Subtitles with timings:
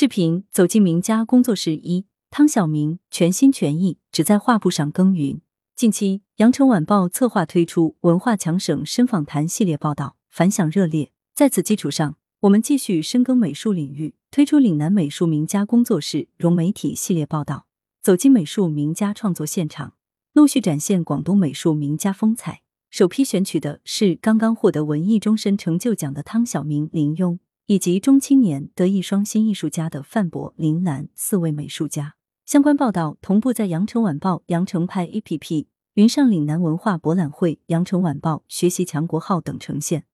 [0.00, 5.40] 视频走进名家工作室一，汤晓明全心全意只在画布上耕耘。
[5.74, 11.10] 近期，羊城晚报策划推出文化强省深访谈系列报道，反响热烈。
[11.34, 17.66] 在此基础上，我们继续深耕美术领域，推出岭南美术名家工作室融媒体系列报道，
[18.00, 19.94] 走进美术名家创作现场，
[20.32, 22.60] 陆续展现广东美术名家风采。
[22.88, 27.40] 首批选取的是刚刚获得文艺终身成就奖的汤晓明、林庸。
[27.68, 32.14] 以及中青年德艺双馨艺术家的范博、林兰四位美术家，
[32.46, 40.04] 相关报道同步在羊城晚报羊城派 APP、云上岭南文化博览会、羊城晚报学习强国号等呈现。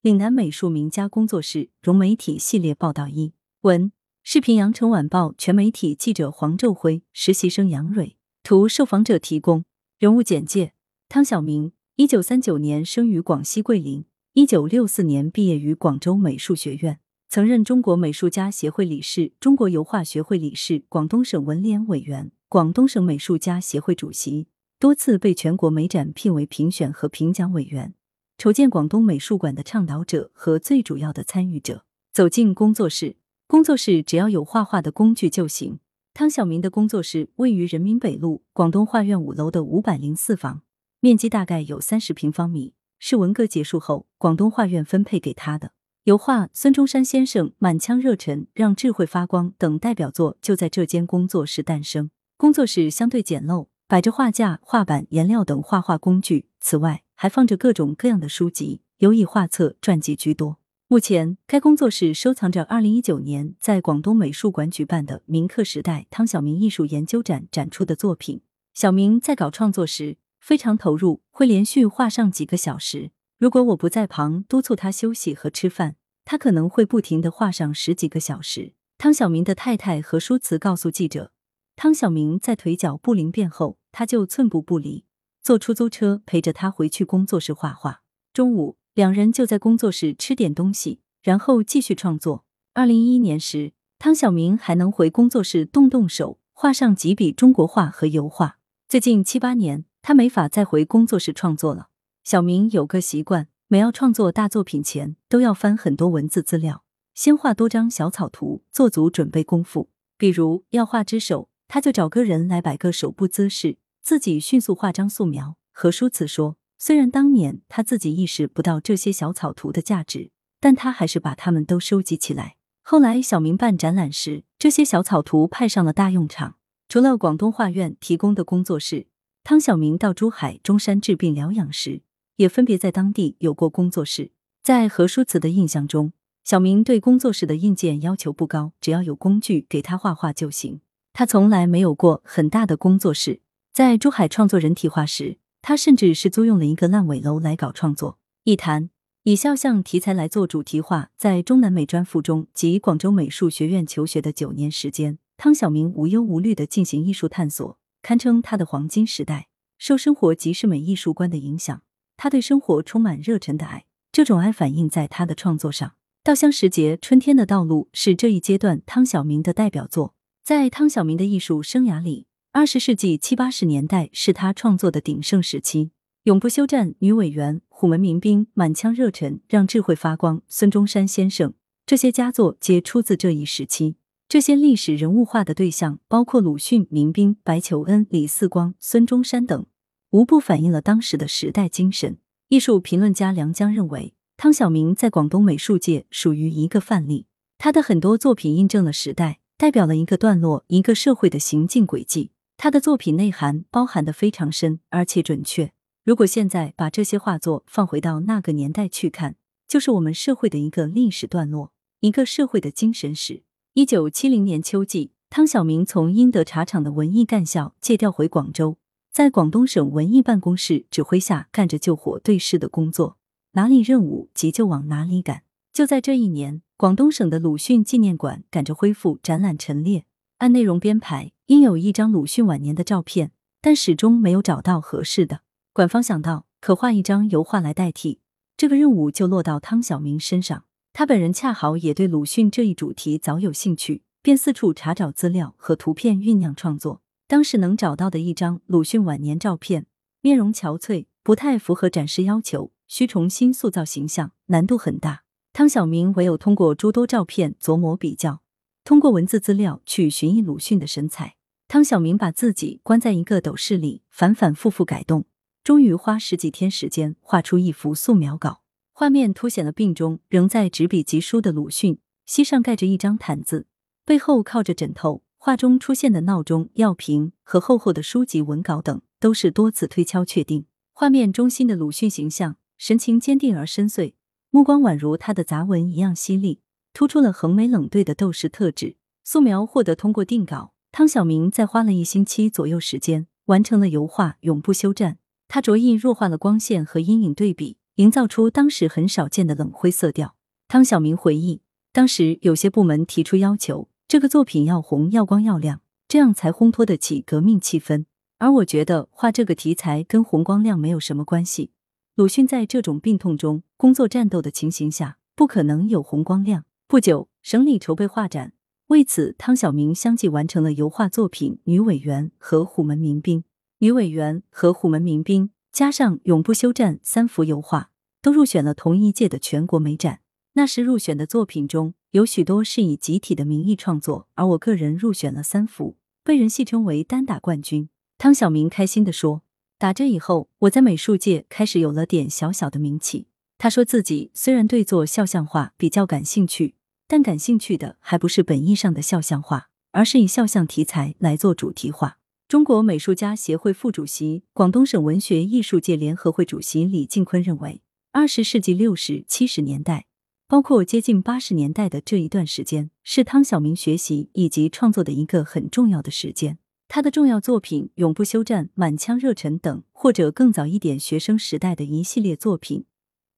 [0.00, 3.32] 岭南美术名家工作室融媒体系列报道一
[3.62, 3.90] 文
[4.22, 9.64] 视频，羊城晚报全媒体记者黄昼辉，实习生杨蕊图，受访者提供。
[9.98, 10.72] 人物简介：
[11.08, 14.04] 汤晓明，一九三九年生于广西桂林。
[14.36, 27.94] 一九六四年毕业于广州美术学院，曾任中国美术家协会理事、中国油画学会理事、广东省文联委员、广东省美术家协会主席，多次被全国美展聘为评选和评奖委员，
[28.36, 31.86] 筹建广东美术馆的倡导者和最主要的参与者。
[32.12, 35.78] 走进工作室，工作室只要有画画的工具就行。
[36.12, 40.60] 汤晓明的工作室位于人民北路广东画院五楼的五百零四房，
[41.00, 42.74] 面积大概有三十平方米。
[42.98, 45.72] 是文革结束后广东画院分配给他的
[46.04, 52.10] 油画《孙中山先生》《满腔热忱》《让智慧发光》等代表作就在这间工作室诞生。
[52.36, 60.58] 工作室相对简陋，摆着画架、画板、颜料等画画工具，此外还放着各种各样的书籍，尤以画册、传记居多。
[60.86, 68.42] 目前，该工作室收藏着二零一九年在广东美术馆举办的“铭刻时代”汤晓明艺术研究展展出的作品。
[68.72, 70.18] 小明在搞创作时。
[70.46, 73.10] 非常投入，会连续画上几个小时。
[73.36, 78.74] 如果我不在旁督促他休息和吃饭，他可能会不停的画上十几个小时。
[78.96, 81.32] 汤晓明的太太何书慈告诉记者，
[81.74, 85.04] 汤晓明在腿脚不灵便后，他就寸步不离，
[85.42, 88.02] 坐出租车陪着他回去工作室画画。
[88.32, 92.44] 中午，两人就在工作室吃点东西，然后继续创作。
[92.72, 98.58] 二零一一年时，汤晓明还能回工作室动动手，画上几笔中国画和油画。
[98.88, 99.84] 最近七八年。
[100.06, 101.88] 他没法再回工作室创作了。
[102.22, 109.88] 小明有个习惯，每要创作大作品前，都要翻很多文字资料，先画多张小草图，做足准备功夫。
[110.16, 115.56] 比如要画只手，他就找个人来摆个手部姿势，自己迅速画张素描。
[115.72, 120.30] 何书慈说，虽然当年他自己意识不到这些小草图的价值，
[120.60, 122.54] 但他还是把它们都收集起来。
[122.84, 126.54] 后来小明办展览时，这些小草图派上了大用场。
[126.88, 129.08] 除了广东画院提供的工作室。
[129.48, 132.00] 汤晓明到珠海、中山治病疗养时，
[132.34, 134.32] 也分别在当地有过工作室。
[134.60, 136.12] 在何书慈的印象中，
[136.42, 140.80] 小明对工作室的硬件要求不高，只要有工具给他画画就行。
[141.12, 143.38] 他从来没有过很大的工作室。
[143.72, 148.18] 在珠海创作人体画时，他甚至是租用了一个烂尾楼来搞创作。
[148.42, 148.90] 一谈
[149.22, 157.78] 以肖像题材来做主题画，在中南美专附中及广州美术学院求学的九年时间，汤晓明无忧无虑的进行艺术探索。
[158.06, 159.48] 堪称他的黄金时代。
[159.78, 161.82] 受生活即是美艺术观的影响，
[162.16, 165.88] 他对生活充满热忱的爱，这种爱反映在他的创作上。
[166.22, 170.14] 《稻香时节》《春天的道路》是这一阶段汤晓明的代表作。
[170.44, 175.86] 在汤晓明的艺术生涯里，二十世纪七八十年代是他创作的鼎盛时期，
[176.22, 181.50] 《永不休战》《女委员》《虎门民兵》《满腔热忱》《让智慧发光》《孙中山先生》
[181.84, 183.96] 这些佳作皆出自这一时期。
[184.28, 189.66] 这些历史人物画的对象，包括鲁迅、民兵、白求恩、李四光、孙中山等，
[190.10, 192.18] 无不反映了当时的时代精神。
[192.48, 197.26] 艺术评论家梁江认为，汤晓明在广东美术界属于一个范例。
[197.56, 202.32] 他的很多作品印证了时代，代表了一个段落、一个社会的行进轨迹。
[202.56, 205.72] 他的作品内涵包含的非常深，而且准确。
[206.04, 209.36] 如果现在把这些画作放回到那个年代去看，
[209.68, 213.44] 就是我们社会的一个历史段落，一个社会的精神史。
[213.76, 218.78] 一九七零年秋季，汤晓明从英德茶厂的文艺干校借调回广州，
[219.12, 223.18] 在广东省文艺办公室指挥下干着救火对事的工作，
[223.52, 225.42] 哪里任务急就往哪里赶。
[225.74, 230.06] 就在这一年，广东省的鲁迅纪念馆赶着恢复展览陈列，
[230.38, 235.42] 按内容编排，应有一张鲁迅晚年的照片，但始终没有找到合适的。
[235.74, 238.20] 馆方想到可画一张油画来代替，
[238.56, 240.64] 这个任务就落到汤晓明身上。
[240.98, 247.02] 他本人恰好也对鲁迅这一主题早有兴趣，便四处查找资料和图片酝酿创作。
[247.26, 249.84] 当时能找到的一张鲁迅晚年照片，
[250.22, 255.24] 面容憔悴，不太符合展示要求，需重新塑造形象，难度很大。
[255.52, 258.40] 汤晓明唯有通过诸多照片琢磨比较，
[258.82, 261.36] 通过文字资料去寻绎鲁迅的神采。
[261.68, 265.26] 汤晓明把自己关在一个斗室里，反反复复改动，
[265.62, 268.62] 终于花十几天时间画出一幅素描稿。
[268.98, 273.66] 画面凸显了病中仍在执笔疾书的鲁迅，膝上盖着一张毯子，
[274.06, 275.22] 背后靠着枕头。
[275.36, 280.64] 画中出现的闹钟、药瓶和厚厚的书籍文稿等，都是多次推敲确定。
[280.94, 284.14] 画面中心的鲁迅形象，神情坚定而深邃，
[284.48, 286.60] 目光宛如他的杂文一样犀利，
[286.94, 288.96] 突出了横眉冷对的斗士特质。
[289.22, 295.12] 素描获得通过定稿，汤晓明在花了一星期左右时间，完成了油画《永不休战》。
[295.46, 300.34] 他着意弱化了光线和阴影对比，营造出当时很少见的冷灰色调。
[300.68, 301.62] 汤晓明回忆，
[301.92, 303.88] 当时有些部门提出要求。
[304.06, 308.04] 这个作品要红要光要亮，这样才烘托得起革命气氛。
[308.38, 311.70] 而我觉得画这个题材跟红光亮没有什么关系。
[312.14, 316.66] 鲁迅在这种病痛中工作战斗的情形下，不可能有红光亮。
[316.86, 318.52] 不久，省里筹备画展，
[318.88, 323.38] 为此汤晓明相继完成了油画作品《女委员》和《虎门民兵》。
[323.78, 327.90] 《女委员》和《虎门民兵》加上《永不休战》三幅油画，
[328.22, 330.20] 都入选了同一届的全国美展。
[330.54, 331.92] 那时入选的作品中。
[332.12, 337.90] 有许多是以集体的名义创作，而我个人入选了三幅，被人戏称为单打冠军。
[338.16, 339.42] 汤晓明开心地说
[339.76, 343.26] ：“打这以后，我在美术界开始有了点小小的名气。”
[343.58, 346.76] 他说自己虽然对做肖像画比较感兴趣，
[347.06, 352.16] 但感兴趣的还不是本意上的肖像画，而是以肖像题材来做主题画。
[352.48, 357.82] 中国美术家协会副主席、广东省文学艺术界联合会主席李进坤认为，
[358.12, 360.06] 二十世纪六十七十年代。
[360.46, 366.58] 包括接近八十年代的这一段时间，是汤晓明学习以及创作的一个很重要的时间。
[366.86, 372.84] 他的重要作品《永不休战》《满腔热忱》等，或者更早一点学生时代的一系列作品，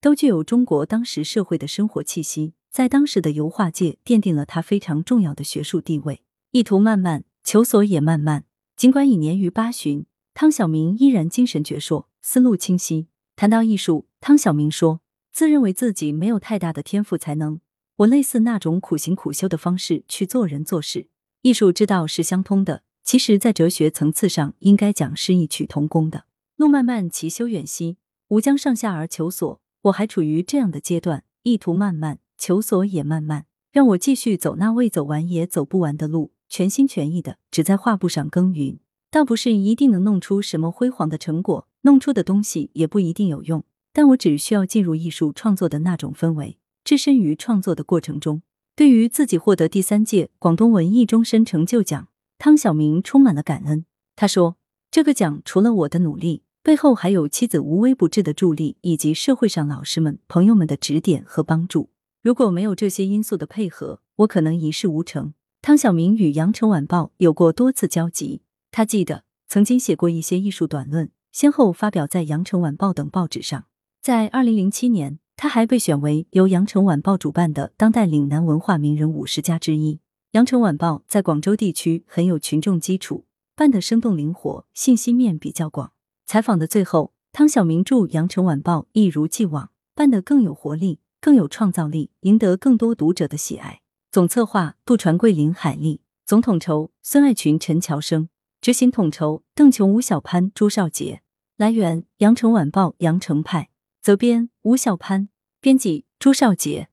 [0.00, 6.22] 都具有中国当时社会的生活气息，在当时的油画界奠定了他非常重要的学术地位。
[6.52, 8.46] 意图漫漫，求索也慢慢。
[8.76, 10.04] 尽管已年逾八旬，
[10.34, 13.06] 汤晓明依然精神矍铄，思路清晰。
[13.36, 15.00] 谈到艺术，汤晓明说。
[15.32, 17.58] 自认为自己没有太大的天赋才能，
[17.96, 21.08] 我类似那种苦行苦修的方式去做人做事。
[21.42, 26.26] 艺术之道是相通的，其实，在哲学层次上，应该讲是异曲同工的。
[26.54, 27.96] 路漫漫其修远兮，
[28.28, 29.60] 吾将上下而求索。
[29.82, 38.78] 我还处于这样的阶段，意图漫漫，求索也慢慢，让我继续走那未走完也走不完的路，全心全意的只在画布上耕耘。
[39.10, 43.64] 倒不是一定能弄出什么辉煌的成果，弄出的东西也不一定有用。
[43.92, 48.42] 但我只需要进入艺术创作的那种氛围，置身于创作的过程中。
[48.76, 52.06] 对于自己获得第三届广东文艺终身成就奖，
[52.38, 53.84] 汤晓明充满了感恩。
[54.14, 54.56] 他说
[54.92, 61.90] ：“这个奖除了我的努力，背后还有妻子无微不至的助力，以及社会上老师们、朋友们的指点和帮助。
[62.22, 65.34] 如果没有这些因素的配合，我可能一事无成。”
[65.66, 73.64] 汤晓明与《羊城晚报》有过多次交集，他记得曾经写过一些艺术短论，先后发表在《羊城晚报》等报纸上。
[74.02, 80.00] 在二零零七年，他还被选为由羊城晚报主办的当代岭南文化名人五十家之一。
[80.32, 83.24] 羊城晚报在广州地区很有群众基础，
[83.56, 85.92] 办得生动灵活，信息面比较广。
[86.26, 93.80] 采访的最后，汤晓明祝羊城晚报一如既往，办得更有活力，更有创造力，赢得更多读者的喜爱。
[94.14, 98.28] 总策划杜传贵、林海丽，总统筹孙爱群、陈乔生，
[98.60, 101.22] 执行统筹邓琼、吴小潘、朱少杰。
[101.56, 103.70] 来源：羊城晚报羊城派。
[104.00, 105.30] 责编：吴小潘，
[105.60, 106.88] 编辑：朱少杰。